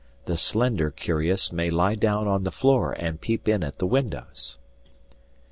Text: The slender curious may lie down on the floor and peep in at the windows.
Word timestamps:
The 0.25 0.35
slender 0.35 0.89
curious 0.89 1.51
may 1.51 1.69
lie 1.69 1.93
down 1.93 2.27
on 2.27 2.43
the 2.43 2.49
floor 2.51 2.93
and 2.93 3.21
peep 3.21 3.47
in 3.47 3.61
at 3.61 3.77
the 3.77 3.85
windows. 3.85 4.57